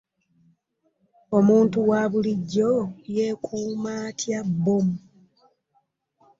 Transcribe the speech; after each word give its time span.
Omuntu 1.37 1.77
wabulijjo 1.89 2.71
yeekume 3.15 3.91
atya 4.07 4.39
bbomu? 4.47 4.95